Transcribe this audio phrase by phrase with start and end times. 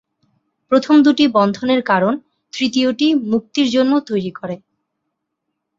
[0.71, 2.13] প্রথম দুটি বন্ধনের কারণ;
[2.53, 4.55] তৃতীয়টি মুক্তির জন্য তৈরি করে।